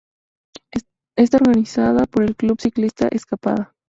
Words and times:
Está 1.15 1.37
organizada 1.37 2.07
por 2.07 2.23
el 2.23 2.35
Club 2.35 2.59
Ciclista 2.59 3.07
Escapada. 3.09 3.75